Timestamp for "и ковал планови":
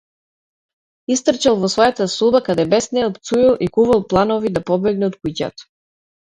3.69-4.55